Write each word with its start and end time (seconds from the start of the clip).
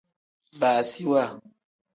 Baasiwa. 0.59 1.23